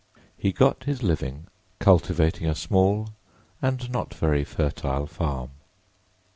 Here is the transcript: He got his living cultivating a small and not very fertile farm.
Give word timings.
He 0.35 0.51
got 0.51 0.85
his 0.85 1.03
living 1.03 1.45
cultivating 1.77 2.47
a 2.47 2.55
small 2.55 3.09
and 3.61 3.87
not 3.91 4.15
very 4.15 4.43
fertile 4.43 5.05
farm. 5.05 5.51